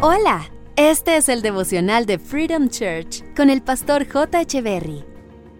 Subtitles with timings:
[0.00, 4.42] Hola, este es el devocional de Freedom Church con el pastor J.
[4.42, 5.04] Echeverry.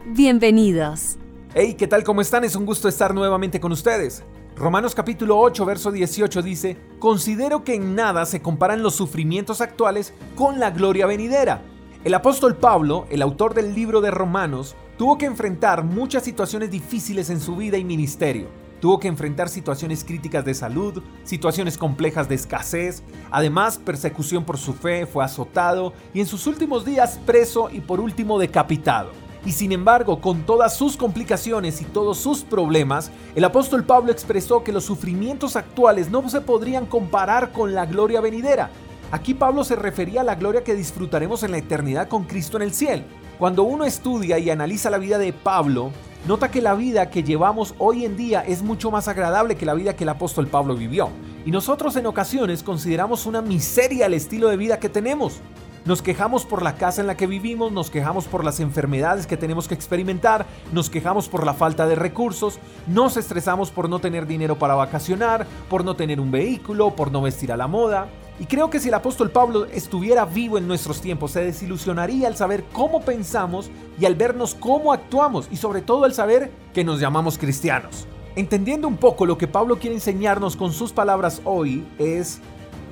[0.07, 1.17] Bienvenidos.
[1.55, 2.05] Hey, ¿qué tal?
[2.05, 2.45] ¿Cómo están?
[2.45, 4.23] Es un gusto estar nuevamente con ustedes.
[4.55, 10.15] Romanos capítulo 8, verso 18 dice, Considero que en nada se comparan los sufrimientos actuales
[10.37, 11.63] con la gloria venidera.
[12.05, 17.29] El apóstol Pablo, el autor del libro de Romanos, tuvo que enfrentar muchas situaciones difíciles
[17.31, 18.47] en su vida y ministerio.
[18.81, 24.73] Tuvo que enfrentar situaciones críticas de salud, situaciones complejas de escasez, además persecución por su
[24.73, 29.11] fe, fue azotado y en sus últimos días preso y por último decapitado.
[29.45, 34.63] Y sin embargo, con todas sus complicaciones y todos sus problemas, el apóstol Pablo expresó
[34.63, 38.71] que los sufrimientos actuales no se podrían comparar con la gloria venidera.
[39.11, 42.63] Aquí Pablo se refería a la gloria que disfrutaremos en la eternidad con Cristo en
[42.63, 43.05] el cielo.
[43.39, 45.93] Cuando uno estudia y analiza la vida de Pablo,
[46.27, 49.75] nota que la vida que llevamos hoy en día es mucho más agradable que la
[49.75, 51.11] vida que el apóstol Pablo vivió.
[51.45, 55.41] Y nosotros en ocasiones consideramos una miseria el estilo de vida que tenemos.
[55.85, 59.39] Nos quejamos por la casa en la que vivimos, nos quejamos por las enfermedades que
[59.39, 64.27] tenemos que experimentar, nos quejamos por la falta de recursos, nos estresamos por no tener
[64.27, 68.09] dinero para vacacionar, por no tener un vehículo, por no vestir a la moda.
[68.41, 72.37] Y creo que si el apóstol Pablo estuviera vivo en nuestros tiempos, se desilusionaría al
[72.37, 77.01] saber cómo pensamos y al vernos cómo actuamos y sobre todo al saber que nos
[77.01, 78.07] llamamos cristianos.
[78.37, 82.39] Entendiendo un poco lo que Pablo quiere enseñarnos con sus palabras hoy es,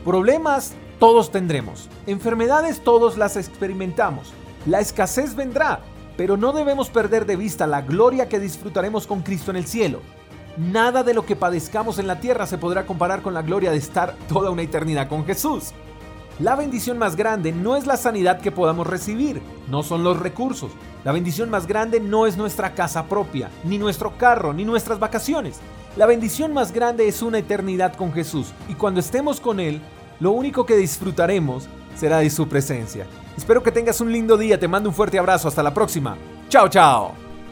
[0.05, 4.33] problemas todos tendremos, enfermedades todos las experimentamos,
[4.67, 5.81] la escasez vendrá,
[6.17, 10.01] pero no debemos perder de vista la gloria que disfrutaremos con Cristo en el cielo.
[10.57, 13.77] Nada de lo que padezcamos en la tierra se podrá comparar con la gloria de
[13.77, 15.73] estar toda una eternidad con Jesús.
[16.39, 20.71] La bendición más grande no es la sanidad que podamos recibir, no son los recursos.
[21.05, 25.61] La bendición más grande no es nuestra casa propia, ni nuestro carro, ni nuestras vacaciones.
[25.97, 29.81] La bendición más grande es una eternidad con Jesús, y cuando estemos con Él,
[30.21, 33.07] lo único que disfrutaremos será de su presencia.
[33.37, 36.17] Espero que tengas un lindo día, te mando un fuerte abrazo, hasta la próxima.
[36.49, 37.26] Chao, chao.